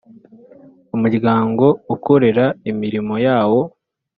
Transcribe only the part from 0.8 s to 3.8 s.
Umuryango ukorera imirimo yawo